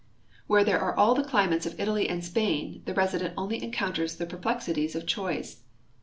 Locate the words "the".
1.13-1.23, 2.85-2.93, 4.15-4.25